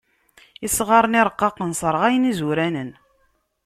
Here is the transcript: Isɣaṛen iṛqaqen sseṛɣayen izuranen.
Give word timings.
Isɣaṛen 0.65 1.19
iṛqaqen 1.21 1.71
sseṛɣayen 1.75 2.29
izuranen. 2.31 2.91